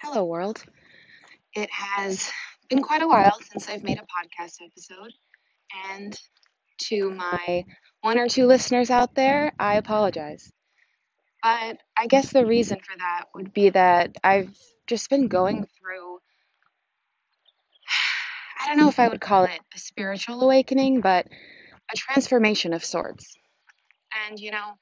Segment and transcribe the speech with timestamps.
[0.00, 0.62] Hello, world.
[1.56, 2.30] It has
[2.70, 5.12] been quite a while since I've made a podcast episode,
[5.90, 6.16] and
[6.82, 7.64] to my
[8.02, 10.52] one or two listeners out there, I apologize.
[11.42, 14.56] But I guess the reason for that would be that I've
[14.86, 16.18] just been going through,
[18.62, 21.26] I don't know if I would call it a spiritual awakening, but
[21.92, 23.36] a transformation of sorts.
[24.28, 24.74] And, you know,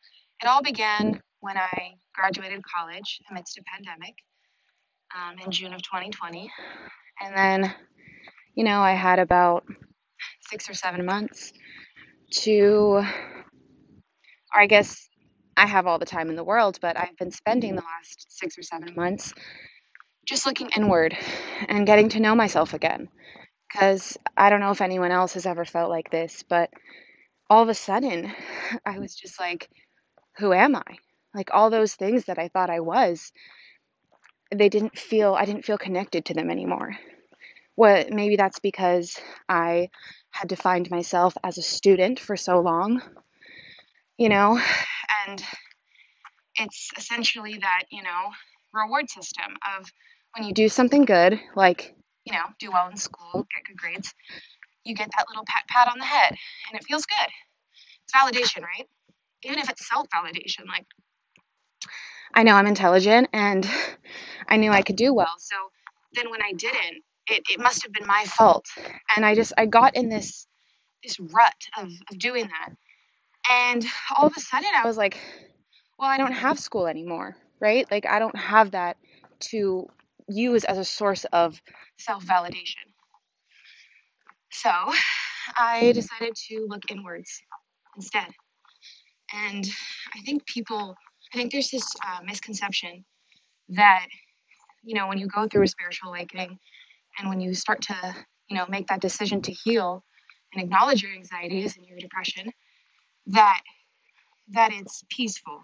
[0.42, 4.14] it all began when I graduated college amidst a pandemic
[5.14, 6.50] um, in June of 2020.
[7.20, 7.74] And then,
[8.54, 9.64] you know, I had about
[10.48, 11.52] six or seven months
[12.42, 13.02] to,
[14.54, 15.08] or I guess
[15.56, 18.58] I have all the time in the world, but I've been spending the last six
[18.58, 19.32] or seven months
[20.26, 21.16] just looking inward
[21.68, 23.08] and getting to know myself again.
[23.72, 26.70] Because I don't know if anyone else has ever felt like this, but
[27.48, 28.32] all of a sudden,
[28.84, 29.68] I was just like,
[30.38, 30.98] who am I?
[31.34, 33.32] Like all those things that I thought I was,
[34.54, 36.96] they didn't feel, I didn't feel connected to them anymore.
[37.74, 39.90] What maybe that's because I
[40.30, 43.02] had defined myself as a student for so long,
[44.16, 44.58] you know,
[45.26, 45.42] and
[46.56, 48.30] it's essentially that, you know,
[48.72, 49.90] reward system of
[50.36, 54.14] when you do something good, like, you know, do well in school, get good grades,
[54.84, 56.30] you get that little pat pat on the head
[56.70, 57.28] and it feels good.
[58.04, 58.86] It's validation, right?
[59.42, 60.86] Even if it's self validation, like,
[62.36, 63.68] I know I'm intelligent and
[64.48, 65.34] I knew I could do well.
[65.38, 65.56] So
[66.12, 68.66] then when I didn't, it, it must have been my fault.
[69.16, 70.46] And I just, I got in this,
[71.02, 72.76] this rut of, of doing that.
[73.50, 73.84] And
[74.16, 75.18] all of a sudden I was like,
[75.98, 77.90] well, I don't have school anymore, right?
[77.90, 78.98] Like I don't have that
[79.50, 79.86] to
[80.28, 81.60] use as a source of
[81.98, 82.84] self validation.
[84.50, 84.70] So
[85.56, 87.42] I decided to look inwards
[87.96, 88.28] instead.
[89.32, 89.66] And
[90.14, 90.96] I think people,
[91.36, 93.04] I think there's this uh, misconception
[93.68, 94.06] that,
[94.82, 96.58] you know, when you go through a spiritual awakening
[97.18, 98.16] and when you start to,
[98.48, 100.02] you know, make that decision to heal
[100.54, 102.50] and acknowledge your anxieties and your depression,
[103.26, 103.60] that
[104.54, 105.60] that it's peaceful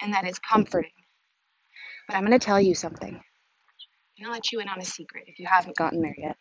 [0.00, 0.92] and that it's comforting.
[2.06, 3.16] But I'm going to tell you something.
[3.16, 6.36] I'm going to let you in on a secret if you haven't gotten there yet.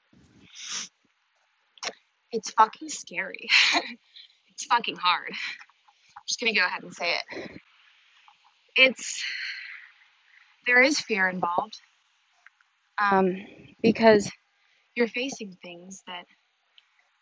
[2.31, 3.49] It's fucking scary.
[4.49, 5.29] it's fucking hard.
[5.31, 7.59] I'm just going to go ahead and say it.
[8.75, 9.23] It's,
[10.65, 11.79] there is fear involved
[13.01, 13.37] um,
[13.81, 14.31] because
[14.95, 16.25] you're facing things that,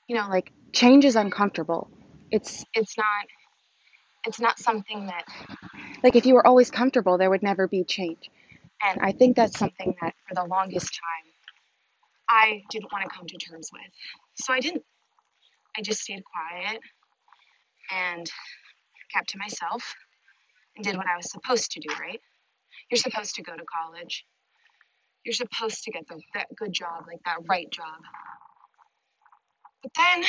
[0.07, 1.89] you know, like change is uncomfortable.
[2.31, 3.25] It's, it's not,
[4.25, 5.25] it's not something that,
[6.03, 8.29] like if you were always comfortable, there would never be change.
[8.83, 11.31] And I think that's something that for the longest time
[12.31, 13.81] I didn't want to come to terms with.
[14.35, 14.83] So I didn't.
[15.77, 16.81] I just stayed quiet
[17.91, 18.29] and
[19.13, 19.95] kept to myself
[20.75, 22.19] and did what I was supposed to do, right?
[22.89, 24.25] You're supposed to go to college.
[25.25, 27.99] You're supposed to get the, that good job, like that right job.
[29.83, 30.23] But then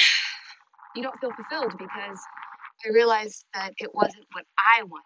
[0.94, 2.18] you don't feel fulfilled because
[2.84, 5.04] I realized that it wasn't what I wanted.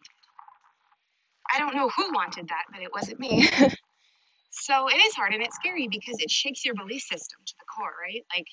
[1.52, 3.48] I don't know who wanted that, but it wasn't me.
[4.50, 7.64] so it is hard and it's scary because it shakes your belief system to the
[7.76, 8.24] core, right?
[8.34, 8.46] Like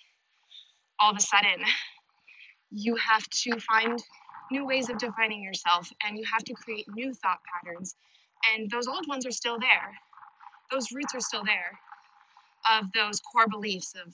[1.00, 1.64] all of a sudden,
[2.72, 4.00] you have to find
[4.54, 7.96] new ways of defining yourself and you have to create new thought patterns.
[8.54, 9.92] And those old ones are still there,
[10.72, 11.80] those roots are still there
[12.72, 14.14] of those core beliefs of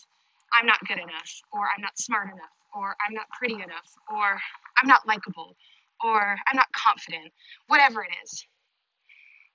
[0.53, 4.39] I'm not good enough, or I'm not smart enough, or I'm not pretty enough, or
[4.81, 5.55] I'm not likable,
[6.03, 7.31] or I'm not confident,
[7.67, 8.45] whatever it is.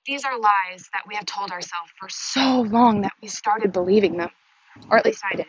[0.05, 4.17] These are lies that we have told ourselves for so long that we started believing
[4.17, 4.29] them,
[4.89, 5.47] or at least I did.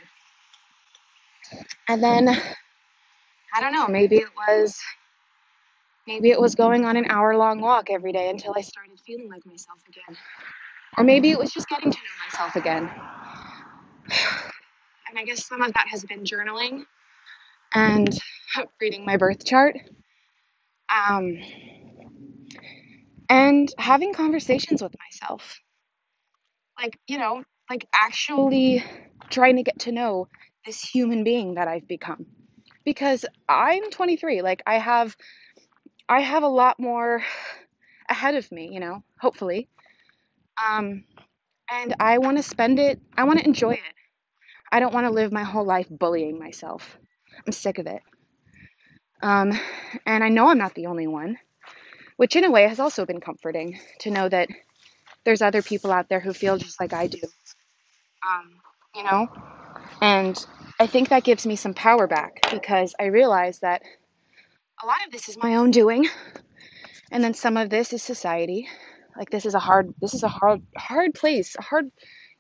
[1.89, 2.29] And then,
[3.55, 4.77] I don't know, maybe it was.
[6.07, 9.29] Maybe it was going on an hour long walk every day until I started feeling
[9.29, 10.17] like myself again.
[10.97, 12.91] Or maybe it was just getting to know myself again.
[15.09, 16.85] And I guess some of that has been journaling
[17.73, 18.09] and
[18.81, 19.79] reading my birth chart.
[20.91, 21.39] Um,
[23.29, 25.61] and having conversations with myself.
[26.79, 28.85] Like, you know, like actually
[29.31, 30.29] trying to get to know
[30.65, 32.27] this human being that I've become.
[32.85, 35.17] Because I'm 23, like I have
[36.09, 37.23] I have a lot more
[38.09, 39.69] ahead of me, you know, hopefully.
[40.65, 41.05] Um
[41.71, 43.81] and I want to spend it, I want to enjoy it.
[44.71, 46.97] I don't want to live my whole life bullying myself.
[47.45, 48.03] I'm sick of it.
[49.23, 49.59] Um,
[50.05, 51.39] and I know I'm not the only one,
[52.17, 54.49] which in a way has also been comforting to know that
[55.25, 57.21] there's other people out there who feel just like I do.
[58.29, 58.61] Um,
[58.95, 59.29] you know?
[60.01, 60.47] And
[60.79, 63.83] I think that gives me some power back because I realize that
[64.83, 66.09] a lot of this is my own doing,
[67.11, 68.69] and then some of this is society.
[69.17, 71.91] Like this is a hard this is a hard hard place, a hard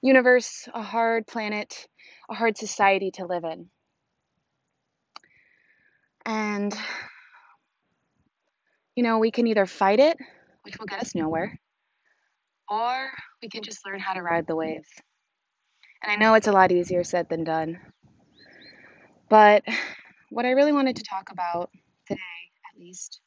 [0.02, 1.86] universe, a hard planet,
[2.30, 3.70] a hard society to live in.
[6.26, 6.76] And
[8.94, 10.18] you know, we can either fight it,
[10.62, 11.58] which will get us nowhere,
[12.68, 13.08] or
[13.42, 14.88] we can just learn how to ride the waves.
[16.02, 17.78] And I know it's a lot easier said than done.
[19.28, 19.64] But
[20.30, 21.70] what I really wanted to talk about
[22.06, 22.20] today,
[22.74, 23.20] at least,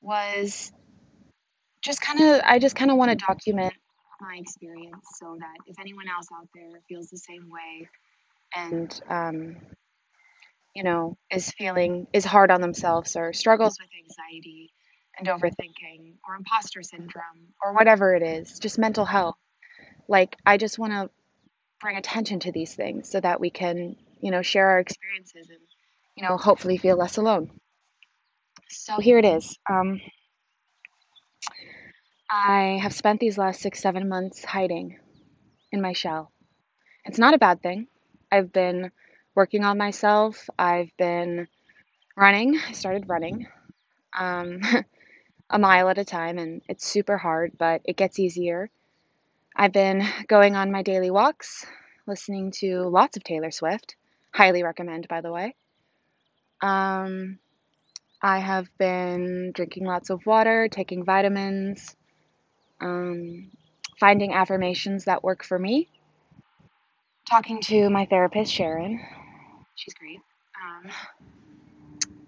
[0.00, 0.72] was
[1.82, 3.74] just kind of, I just kind of want to document
[4.20, 7.88] my experience so that if anyone else out there feels the same way
[8.56, 9.56] and, um,
[10.74, 14.70] you know, is feeling, is hard on themselves or struggles with anxiety
[15.18, 19.36] and overthinking or imposter syndrome or whatever it is, just mental health.
[20.08, 21.10] Like, I just want to
[21.80, 25.58] bring attention to these things so that we can, you know, share our experiences and,
[26.18, 27.48] you know, hopefully feel less alone.
[28.68, 29.56] So here it is.
[29.70, 30.00] Um,
[32.28, 34.98] I have spent these last six, seven months hiding
[35.70, 36.32] in my shell.
[37.04, 37.86] It's not a bad thing.
[38.32, 38.90] I've been
[39.36, 40.50] working on myself.
[40.58, 41.46] I've been
[42.16, 42.58] running.
[42.68, 43.46] I started running
[44.18, 44.60] um,
[45.50, 48.70] a mile at a time, and it's super hard, but it gets easier.
[49.54, 51.64] I've been going on my daily walks,
[52.08, 53.94] listening to lots of Taylor Swift.
[54.34, 55.54] Highly recommend, by the way.
[56.62, 57.38] Um,
[58.22, 61.96] I have been drinking lots of water, taking vitamins,
[62.80, 63.50] um,
[63.98, 65.88] finding affirmations that work for me,
[67.30, 69.00] talking to my therapist, Sharon.
[69.76, 70.18] She's great.
[70.62, 70.90] Um,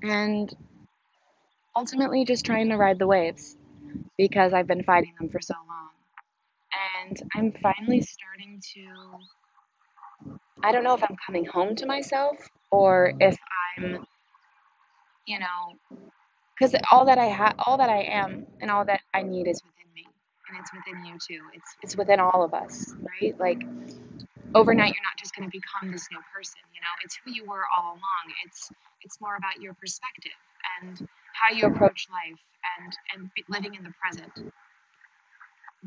[0.03, 0.57] and
[1.77, 3.57] ultimately just trying to ride the waves
[4.17, 5.91] because I've been fighting them for so long.
[7.07, 8.87] And I'm finally starting to.
[10.63, 12.37] I don't know if I'm coming home to myself
[12.71, 13.37] or if
[13.79, 14.05] I'm,
[15.31, 16.01] you know,
[16.59, 19.63] because all that I have, all that I am, and all that I need is
[19.63, 20.05] within me,
[20.49, 21.41] and it's within you too.
[21.55, 23.39] It's it's within all of us, right?
[23.39, 23.63] Like
[24.57, 26.59] overnight, you're not just going to become this new person.
[26.75, 28.25] You know, it's who you were all along.
[28.45, 28.73] It's
[29.03, 30.35] it's more about your perspective
[30.83, 30.99] and
[31.33, 32.41] how you approach life
[32.75, 34.33] and and living in the present.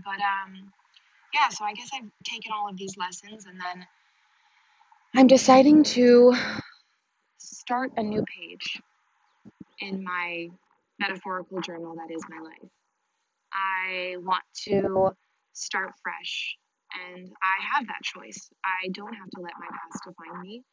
[0.06, 0.72] But um,
[1.34, 1.50] yeah.
[1.50, 3.86] So I guess I've taken all of these lessons, and then
[5.18, 6.34] I'm deciding to
[7.40, 8.82] start a new page
[9.84, 10.48] in my
[11.00, 12.70] metaphorical journal that is my life.
[13.54, 15.12] I want to
[15.54, 16.58] start fresh,
[16.94, 18.50] and I have that choice.
[18.66, 20.64] I don't have to let my past define me.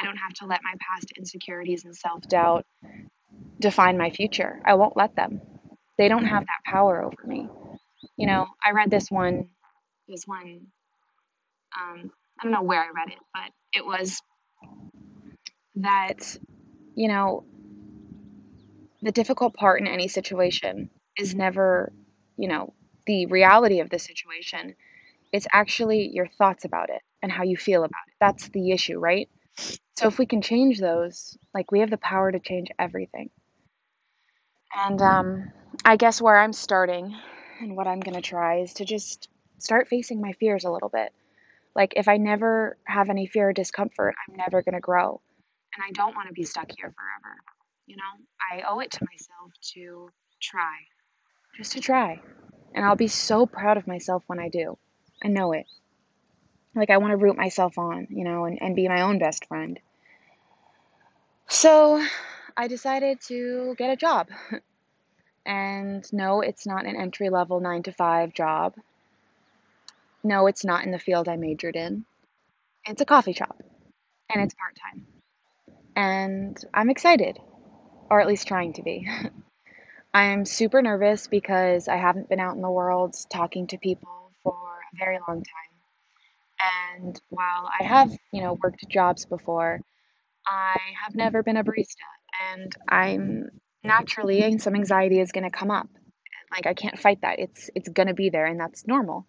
[0.00, 2.64] I don't have to let my past insecurities and self doubt
[3.60, 4.60] define my future.
[4.64, 5.40] I won't let them.
[5.98, 7.48] They don't have that power over me.
[8.16, 9.48] You know, I read this one,
[10.08, 10.66] this one,
[11.78, 12.10] um,
[12.40, 14.20] I don't know where I read it, but it was
[15.76, 16.36] that,
[16.94, 17.44] you know,
[19.06, 21.92] the difficult part in any situation is never,
[22.36, 22.74] you know,
[23.06, 24.74] the reality of the situation.
[25.32, 28.14] It's actually your thoughts about it and how you feel about it.
[28.20, 29.28] That's the issue, right?
[29.96, 33.30] So if we can change those, like we have the power to change everything.
[34.74, 35.50] And um,
[35.84, 37.16] I guess where I'm starting
[37.60, 40.90] and what I'm going to try is to just start facing my fears a little
[40.90, 41.12] bit.
[41.74, 45.20] Like, if I never have any fear or discomfort, I'm never going to grow.
[45.74, 47.36] And I don't want to be stuck here forever.
[47.86, 48.02] You know,
[48.52, 50.10] I owe it to myself to
[50.40, 50.76] try,
[51.56, 52.20] just to try.
[52.74, 54.76] And I'll be so proud of myself when I do.
[55.22, 55.66] I know it.
[56.74, 59.46] Like, I want to root myself on, you know, and, and be my own best
[59.46, 59.78] friend.
[61.48, 62.04] So,
[62.56, 64.28] I decided to get a job.
[65.46, 68.74] And no, it's not an entry level nine to five job.
[70.24, 72.04] No, it's not in the field I majored in.
[72.84, 73.62] It's a coffee shop
[74.28, 75.06] and it's part time.
[75.94, 77.38] And I'm excited,
[78.10, 79.08] or at least trying to be.
[80.14, 84.54] I'm super nervous because I haven't been out in the world talking to people for
[84.54, 87.02] a very long time.
[87.02, 89.80] And while I have, you know, worked jobs before,
[90.46, 91.96] I have never been a barista
[92.52, 93.50] and I'm
[93.84, 95.88] naturally some anxiety is going to come up.
[96.50, 97.38] Like I can't fight that.
[97.38, 99.26] It's it's going to be there and that's normal.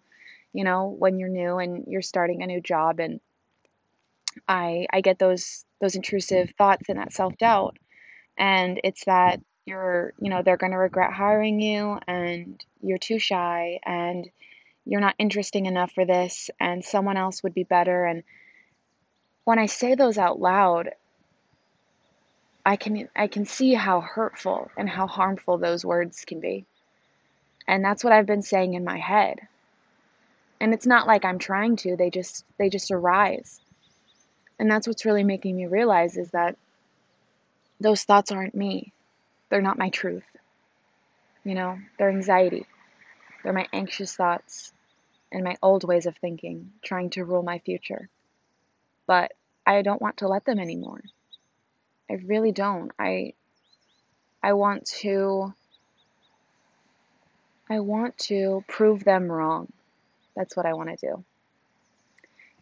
[0.52, 3.20] You know, when you're new and you're starting a new job and
[4.46, 7.76] I I get those those intrusive thoughts and that self-doubt.
[8.38, 13.18] And it's that you're, you know, they're going to regret hiring you and you're too
[13.18, 14.30] shy and
[14.86, 18.22] you're not interesting enough for this and someone else would be better and
[19.48, 20.90] when I say those out loud,
[22.66, 26.66] I can I can see how hurtful and how harmful those words can be.
[27.66, 29.40] And that's what I've been saying in my head.
[30.60, 33.58] And it's not like I'm trying to, they just they just arise.
[34.58, 36.58] And that's what's really making me realize is that
[37.80, 38.92] those thoughts aren't me.
[39.48, 40.24] They're not my truth.
[41.44, 42.66] You know, they're anxiety.
[43.42, 44.72] They're my anxious thoughts
[45.30, 48.08] and my old ways of thinking trying to rule my future.
[49.06, 49.32] But
[49.66, 51.02] I don't want to let them anymore.
[52.10, 52.90] I really don't.
[52.98, 53.34] I
[54.42, 55.52] I want to
[57.70, 59.70] I want to prove them wrong.
[60.34, 61.24] That's what I want to do.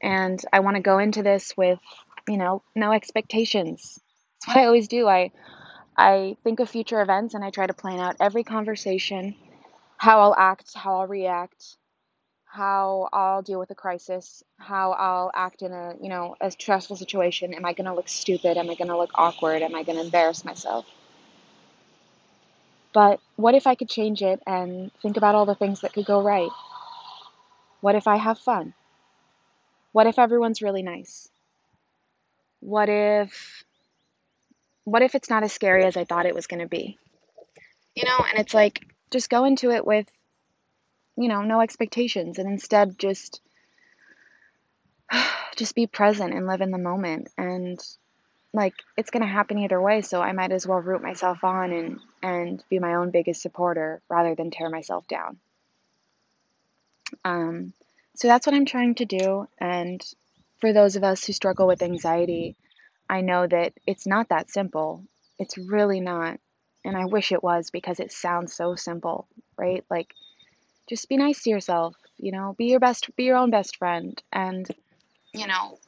[0.03, 1.79] And I want to go into this with,
[2.29, 4.01] you know, no expectations.
[4.41, 5.09] That's what I always do.
[5.09, 5.33] I
[5.97, 9.35] I think of future events and I try to plan out every conversation,
[9.99, 11.77] how I'll act, how I'll react,
[12.45, 16.97] how I'll deal with a crisis, how I'll act in a, you know, a stressful
[16.97, 17.55] situation.
[17.55, 18.59] Am I going to look stupid?
[18.59, 19.63] Am I going to look awkward?
[19.63, 20.87] Am I going to embarrass myself?
[22.95, 26.07] But what if I could change it and think about all the things that could
[26.07, 26.51] go right?
[27.83, 28.75] What if I have fun?
[29.93, 31.31] What if everyone's really nice?
[32.61, 33.66] What if
[34.87, 36.97] what if it's not as scary as I thought it was going to be?
[37.95, 40.07] You know, and it's like just go into it with
[41.17, 43.41] you know, no expectations and instead just
[45.57, 47.29] just be present and live in the moment.
[47.37, 47.81] And
[48.53, 51.73] like it's going to happen either way so i might as well root myself on
[51.73, 55.39] and and be my own biggest supporter rather than tear myself down.
[57.25, 57.75] Um,
[58.15, 59.47] so that's what i'm trying to do.
[59.59, 60.03] And
[60.61, 62.57] for those of us who struggle with anxiety
[63.09, 65.05] i know that it's not that simple.
[65.39, 66.39] It's really not.
[66.85, 69.85] And i wish it was because it sounds so simple right?
[69.91, 70.15] Like
[70.89, 74.23] just be nice to yourself you know be your best be your own best friend
[74.33, 74.67] and
[75.35, 75.79] you know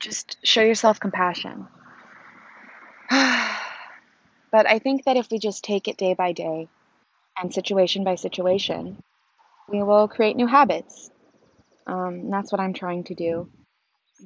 [0.00, 1.66] just show yourself compassion.
[4.50, 6.68] But i think that if we just take it day by day
[7.40, 9.02] and situation by situation
[9.68, 11.10] we will create new habits.
[11.86, 13.48] Um, that's what i'm trying to do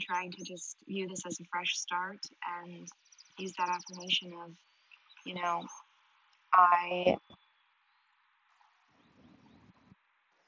[0.00, 2.18] trying to just view this as a fresh start
[2.62, 2.88] and
[3.38, 4.52] use that affirmation of
[5.24, 5.62] you know
[6.54, 7.16] i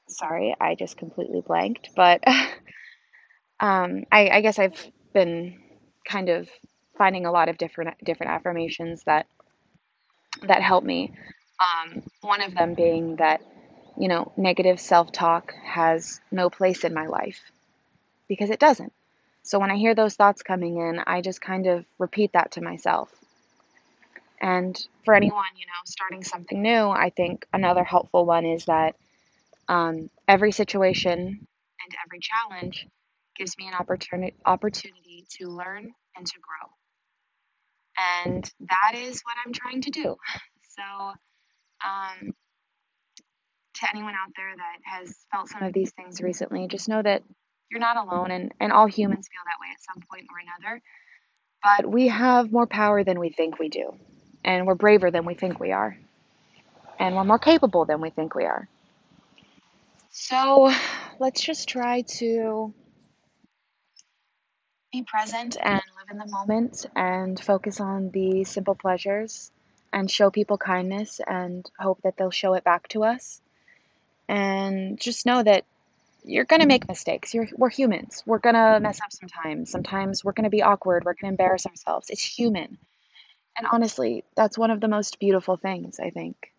[0.09, 2.23] sorry, I just completely blanked, but
[3.59, 5.59] um, I, I guess I've been
[6.07, 6.49] kind of
[6.97, 9.27] finding a lot of different different affirmations that
[10.43, 11.13] that help me.
[11.59, 13.41] Um, one of them being that
[13.97, 17.39] you know negative self talk has no place in my life
[18.27, 18.93] because it doesn't.
[19.49, 22.61] So when I hear those thoughts coming in, I just kind of repeat that to
[22.61, 23.09] myself.
[24.39, 28.95] And for anyone, you know, starting something new, I think another helpful one is that
[29.67, 32.85] um, every situation and every challenge
[33.35, 36.69] gives me an opportunity opportunity to learn and to grow.
[38.21, 40.15] And that is what I'm trying to do.
[40.77, 40.83] So,
[41.83, 42.31] um,
[43.73, 47.23] to anyone out there that has felt some of these things recently, just know that
[47.69, 50.81] you're not alone, and, and all humans feel that way at some point or another.
[51.63, 53.95] But we have more power than we think we do,
[54.43, 55.97] and we're braver than we think we are,
[56.99, 58.67] and we're more capable than we think we are.
[60.11, 60.73] So
[61.19, 62.73] let's just try to
[64.91, 69.51] be present and live in the moment and focus on the simple pleasures
[69.93, 73.41] and show people kindness and hope that they'll show it back to us.
[74.27, 75.65] And just know that
[76.29, 77.33] you're going to make mistakes.
[77.33, 78.23] You're, we're humans.
[78.25, 79.71] We're going to mess up sometimes.
[79.71, 81.03] Sometimes we're going to be awkward.
[81.03, 82.09] We're going to embarrass ourselves.
[82.09, 82.77] It's human.
[83.57, 86.51] And honestly, that's one of the most beautiful things, I think.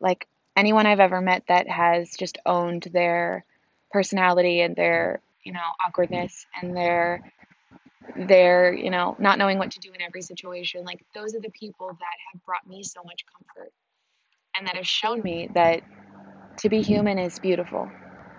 [0.00, 0.26] Like,
[0.56, 3.44] anyone I've ever met that has just owned their
[3.92, 7.32] personality and their, you know, awkwardness and their
[8.16, 10.84] their, you know, not knowing what to do in every situation.
[10.84, 13.72] Like those are the people that have brought me so much comfort
[14.56, 15.82] and that have shown me that
[16.58, 17.90] to be human is beautiful.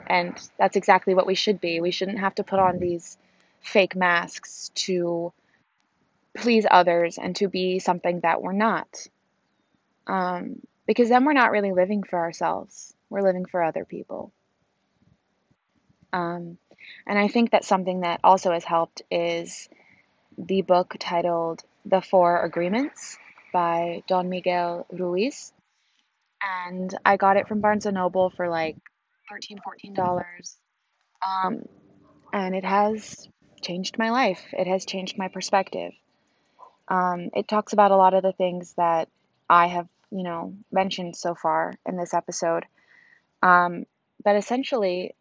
[0.08, 1.82] And that's exactly what we should be.
[1.82, 3.18] We shouldn't have to put on these
[3.62, 5.34] fake masks to
[6.36, 9.08] please others and to be something that we're not.
[10.06, 14.32] Um, because then we're not really living for ourselves, we're living for other people.
[16.14, 16.58] Um,
[17.06, 19.68] and I think that something that also has helped is
[20.38, 23.18] the book titled The Four Agreements
[23.52, 25.52] by Don Miguel Ruiz.
[26.42, 28.78] And I got it from Barnes and Noble for like
[29.32, 29.58] $13,
[29.98, 30.56] $14.
[31.28, 31.62] Um,
[32.34, 33.28] and it has
[33.62, 35.94] changed my life, it has changed my perspective.
[36.88, 39.10] Um, it talks about a lot of the things that
[39.50, 42.66] I have you know, mentioned so far in this episode.
[43.44, 43.86] Um,
[44.24, 45.16] but essentially,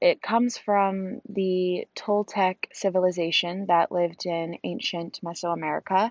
[0.00, 6.10] it comes from the Toltec civilization that lived in ancient Mesoamerica.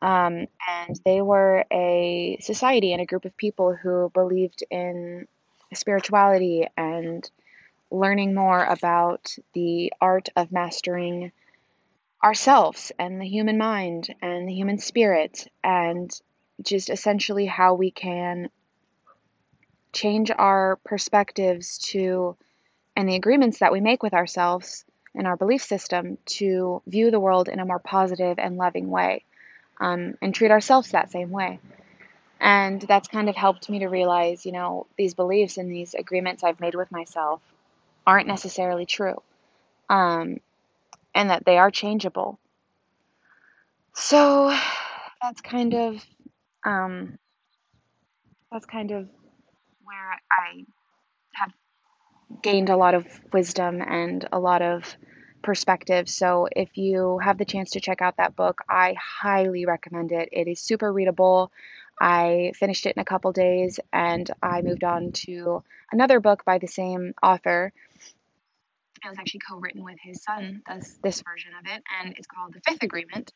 [0.00, 5.26] Um, and they were a society and a group of people who believed in
[5.74, 7.28] spirituality and
[7.90, 11.32] learning more about the art of mastering
[12.22, 16.10] ourselves and the human mind and the human spirit and
[16.62, 18.50] just essentially how we can
[19.92, 22.36] change our perspectives to
[22.96, 24.84] and the agreements that we make with ourselves
[25.14, 29.24] and our belief system to view the world in a more positive and loving way
[29.80, 31.60] um, and treat ourselves that same way.
[32.40, 36.44] And that's kind of helped me to realize, you know, these beliefs and these agreements
[36.44, 37.40] I've made with myself
[38.06, 39.20] aren't necessarily true
[39.88, 40.38] um,
[41.14, 42.38] and that they are changeable.
[43.94, 44.56] So
[45.22, 46.04] that's kind of
[46.64, 47.18] um,
[48.52, 49.08] that's kind of
[49.82, 50.64] where I
[51.34, 51.52] have
[52.42, 54.84] gained a lot of wisdom and a lot of
[55.42, 56.08] perspective.
[56.08, 60.28] So if you have the chance to check out that book, I highly recommend it.
[60.32, 61.50] It is super readable.
[62.00, 65.62] I finished it in a couple days and I moved on to
[65.92, 67.72] another book by the same author.
[69.04, 72.26] It was actually co written with his son, this, this version of it, and it's
[72.26, 73.32] called The Fifth Agreement.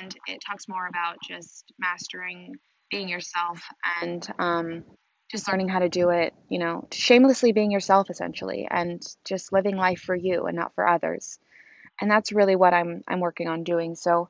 [0.00, 2.54] And it talks more about just mastering
[2.90, 3.62] being yourself
[4.00, 4.84] and um,
[5.30, 9.76] just learning how to do it, you know, shamelessly being yourself essentially and just living
[9.76, 11.38] life for you and not for others.
[12.00, 13.96] And that's really what I'm I'm working on doing.
[13.96, 14.28] So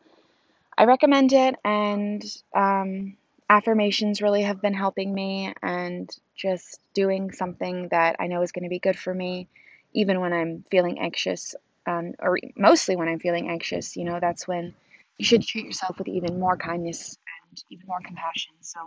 [0.79, 2.25] I recommend it and
[2.55, 3.17] um,
[3.49, 8.65] affirmations really have been helping me and just doing something that I know is going
[8.65, 9.49] to be good for me
[9.93, 11.55] even when I'm feeling anxious
[11.87, 14.75] um, or mostly when I'm feeling anxious, you know, that's when
[15.19, 17.17] you should treat yourself with even more kindness
[17.51, 18.55] and even more compassion.
[18.61, 18.81] So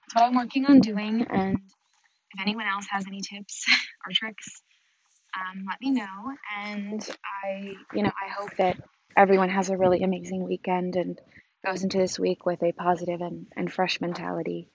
[0.00, 1.26] that's what I'm working on doing.
[1.30, 1.58] And
[2.34, 3.64] if anyone else has any tips
[4.06, 4.62] or tricks,
[5.38, 6.32] um, let me know.
[6.56, 7.06] And
[7.44, 8.78] I, you know, I hope that
[9.16, 11.20] everyone has a really amazing weekend and
[11.64, 14.68] goes into this week with a positive and, and fresh mentality.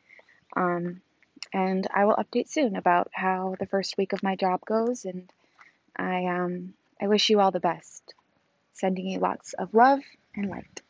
[0.56, 1.01] Um,
[1.53, 5.06] and I will update soon about how the first week of my job goes.
[5.06, 5.32] And
[5.96, 8.13] I, um, I wish you all the best.
[8.74, 10.00] Sending you lots of love
[10.36, 10.82] and light.